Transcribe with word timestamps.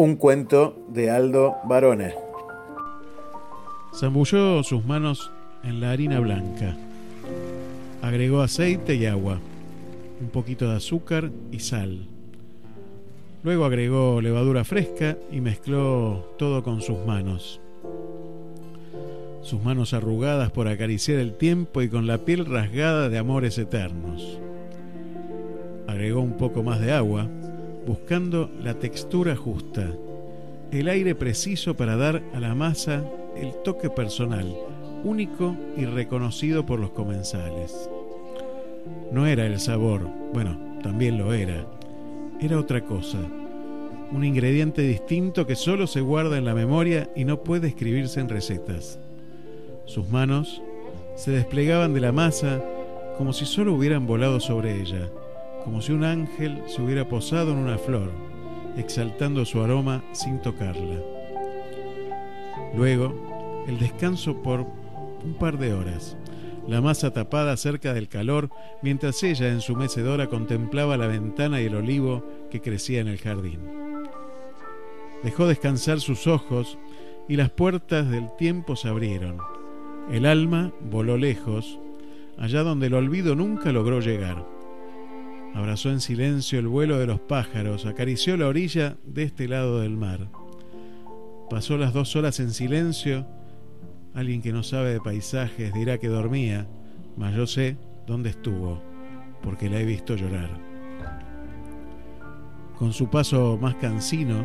Un 0.00 0.14
cuento 0.14 0.86
de 0.90 1.10
Aldo 1.10 1.56
Barone. 1.64 2.14
Zambulló 3.92 4.62
sus 4.62 4.84
manos 4.84 5.32
en 5.64 5.80
la 5.80 5.90
harina 5.90 6.20
blanca. 6.20 6.76
Agregó 8.00 8.40
aceite 8.40 8.94
y 8.94 9.06
agua, 9.06 9.40
un 10.20 10.28
poquito 10.28 10.70
de 10.70 10.76
azúcar 10.76 11.32
y 11.50 11.58
sal. 11.58 12.06
Luego 13.42 13.64
agregó 13.64 14.20
levadura 14.20 14.62
fresca 14.62 15.16
y 15.32 15.40
mezcló 15.40 16.32
todo 16.38 16.62
con 16.62 16.80
sus 16.80 17.04
manos. 17.04 17.60
Sus 19.42 19.60
manos 19.64 19.94
arrugadas 19.94 20.52
por 20.52 20.68
acariciar 20.68 21.18
el 21.18 21.34
tiempo 21.36 21.82
y 21.82 21.88
con 21.88 22.06
la 22.06 22.18
piel 22.18 22.46
rasgada 22.46 23.08
de 23.08 23.18
amores 23.18 23.58
eternos. 23.58 24.38
Agregó 25.88 26.20
un 26.20 26.36
poco 26.36 26.62
más 26.62 26.78
de 26.78 26.92
agua 26.92 27.28
buscando 27.88 28.50
la 28.62 28.74
textura 28.74 29.34
justa, 29.34 29.88
el 30.70 30.88
aire 30.88 31.14
preciso 31.14 31.74
para 31.74 31.96
dar 31.96 32.22
a 32.34 32.38
la 32.38 32.54
masa 32.54 33.02
el 33.34 33.54
toque 33.64 33.88
personal, 33.88 34.54
único 35.04 35.56
y 35.74 35.86
reconocido 35.86 36.66
por 36.66 36.80
los 36.80 36.90
comensales. 36.90 37.88
No 39.10 39.26
era 39.26 39.46
el 39.46 39.58
sabor, 39.58 40.06
bueno, 40.34 40.78
también 40.82 41.16
lo 41.16 41.32
era, 41.32 41.64
era 42.42 42.60
otra 42.60 42.84
cosa, 42.84 43.20
un 44.12 44.22
ingrediente 44.22 44.82
distinto 44.82 45.46
que 45.46 45.56
solo 45.56 45.86
se 45.86 46.02
guarda 46.02 46.36
en 46.36 46.44
la 46.44 46.52
memoria 46.52 47.08
y 47.16 47.24
no 47.24 47.42
puede 47.42 47.68
escribirse 47.68 48.20
en 48.20 48.28
recetas. 48.28 48.98
Sus 49.86 50.10
manos 50.10 50.60
se 51.16 51.30
desplegaban 51.30 51.94
de 51.94 52.00
la 52.00 52.12
masa 52.12 52.62
como 53.16 53.32
si 53.32 53.46
solo 53.46 53.72
hubieran 53.72 54.06
volado 54.06 54.40
sobre 54.40 54.78
ella 54.78 55.08
como 55.64 55.82
si 55.82 55.92
un 55.92 56.04
ángel 56.04 56.62
se 56.66 56.82
hubiera 56.82 57.08
posado 57.08 57.52
en 57.52 57.58
una 57.58 57.78
flor, 57.78 58.10
exaltando 58.76 59.44
su 59.44 59.60
aroma 59.60 60.04
sin 60.12 60.40
tocarla. 60.40 61.00
Luego, 62.74 63.64
el 63.66 63.78
descanso 63.78 64.42
por 64.42 64.60
un 64.60 65.34
par 65.38 65.58
de 65.58 65.72
horas, 65.72 66.16
la 66.66 66.80
masa 66.80 67.12
tapada 67.12 67.56
cerca 67.56 67.94
del 67.94 68.08
calor, 68.08 68.50
mientras 68.82 69.22
ella 69.22 69.48
en 69.48 69.60
su 69.60 69.74
mecedora 69.74 70.28
contemplaba 70.28 70.96
la 70.96 71.06
ventana 71.06 71.60
y 71.60 71.66
el 71.66 71.76
olivo 71.76 72.24
que 72.50 72.60
crecía 72.60 73.00
en 73.00 73.08
el 73.08 73.18
jardín. 73.18 73.60
Dejó 75.22 75.46
descansar 75.46 76.00
sus 76.00 76.26
ojos 76.26 76.78
y 77.28 77.36
las 77.36 77.50
puertas 77.50 78.08
del 78.10 78.28
tiempo 78.36 78.76
se 78.76 78.88
abrieron. 78.88 79.38
El 80.10 80.24
alma 80.24 80.72
voló 80.80 81.16
lejos, 81.16 81.78
allá 82.38 82.62
donde 82.62 82.86
el 82.86 82.94
olvido 82.94 83.34
nunca 83.34 83.72
logró 83.72 84.00
llegar 84.00 84.57
Abrazó 85.54 85.90
en 85.90 86.00
silencio 86.00 86.58
el 86.58 86.68
vuelo 86.68 86.98
de 86.98 87.06
los 87.06 87.20
pájaros, 87.20 87.86
acarició 87.86 88.36
la 88.36 88.46
orilla 88.46 88.96
de 89.04 89.24
este 89.24 89.48
lado 89.48 89.80
del 89.80 89.96
mar. 89.96 90.28
Pasó 91.50 91.76
las 91.76 91.92
dos 91.92 92.14
horas 92.16 92.38
en 92.40 92.50
silencio. 92.50 93.26
Alguien 94.14 94.42
que 94.42 94.52
no 94.52 94.62
sabe 94.62 94.92
de 94.92 95.00
paisajes 95.00 95.72
dirá 95.72 95.98
que 95.98 96.08
dormía, 96.08 96.66
mas 97.16 97.34
yo 97.34 97.46
sé 97.46 97.76
dónde 98.06 98.30
estuvo, 98.30 98.82
porque 99.42 99.70
la 99.70 99.80
he 99.80 99.84
visto 99.84 100.14
llorar. 100.16 100.50
Con 102.76 102.92
su 102.92 103.08
paso 103.08 103.58
más 103.60 103.74
cansino, 103.76 104.44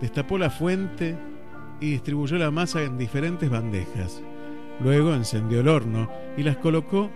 destapó 0.00 0.38
la 0.38 0.50
fuente 0.50 1.16
y 1.80 1.92
distribuyó 1.92 2.36
la 2.38 2.50
masa 2.50 2.82
en 2.82 2.98
diferentes 2.98 3.48
bandejas. 3.50 4.22
Luego 4.80 5.14
encendió 5.14 5.60
el 5.60 5.68
horno 5.68 6.10
y 6.36 6.42
las 6.42 6.56
colocó 6.56 7.10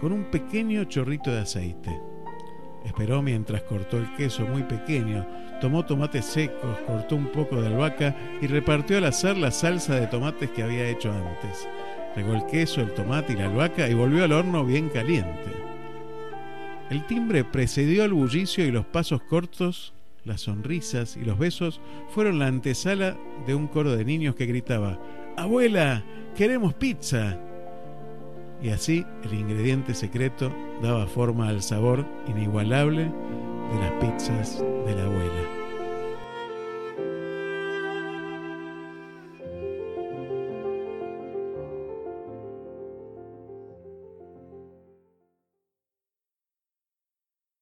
con 0.00 0.12
un 0.12 0.24
pequeño 0.24 0.84
chorrito 0.84 1.30
de 1.30 1.40
aceite. 1.40 2.00
Esperó 2.84 3.20
mientras 3.20 3.62
cortó 3.62 3.98
el 3.98 4.12
queso 4.14 4.46
muy 4.46 4.62
pequeño, 4.62 5.26
tomó 5.60 5.84
tomates 5.84 6.24
secos, 6.24 6.78
cortó 6.86 7.16
un 7.16 7.26
poco 7.26 7.60
de 7.60 7.68
albahaca 7.68 8.16
y 8.40 8.46
repartió 8.46 8.96
al 8.96 9.04
azar 9.04 9.36
la 9.36 9.50
salsa 9.50 9.96
de 9.96 10.06
tomates 10.06 10.50
que 10.50 10.62
había 10.62 10.88
hecho 10.88 11.12
antes. 11.12 11.68
Regó 12.16 12.32
el 12.32 12.46
queso, 12.46 12.80
el 12.80 12.94
tomate 12.94 13.34
y 13.34 13.36
la 13.36 13.46
albahaca 13.46 13.88
y 13.88 13.94
volvió 13.94 14.24
al 14.24 14.32
horno 14.32 14.64
bien 14.64 14.88
caliente. 14.88 15.52
El 16.88 17.06
timbre 17.06 17.44
precedió 17.44 18.02
al 18.02 18.14
bullicio 18.14 18.64
y 18.64 18.70
los 18.70 18.86
pasos 18.86 19.22
cortos, 19.22 19.92
las 20.24 20.40
sonrisas 20.40 21.16
y 21.16 21.24
los 21.24 21.38
besos 21.38 21.80
fueron 22.08 22.38
la 22.38 22.46
antesala 22.46 23.16
de 23.46 23.54
un 23.54 23.68
coro 23.68 23.94
de 23.94 24.04
niños 24.04 24.34
que 24.34 24.46
gritaba, 24.46 24.98
Abuela, 25.36 26.02
queremos 26.34 26.74
pizza 26.74 27.38
y 28.62 28.70
así 28.70 29.06
el 29.24 29.34
ingrediente 29.34 29.94
secreto 29.94 30.52
daba 30.82 31.06
forma 31.06 31.48
al 31.48 31.62
sabor 31.62 32.04
inigualable 32.26 33.04
de 33.04 33.80
las 33.80 33.92
pizzas 34.00 34.58
de 34.86 34.94
la 34.94 35.04
abuela. 35.04 35.59